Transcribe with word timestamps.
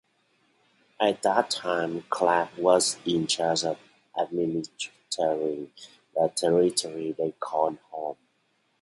At 0.99 1.21
that 1.21 1.51
time 1.51 2.05
Clark 2.09 2.57
was 2.57 2.97
in 3.05 3.27
charge 3.27 3.63
of 3.63 3.77
administering 4.19 5.71
the 6.15 6.27
territory 6.35 7.11
they 7.11 7.33
called 7.39 7.77
home. 7.91 8.17